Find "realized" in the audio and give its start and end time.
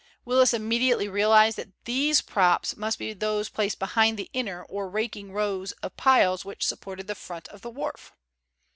1.07-1.59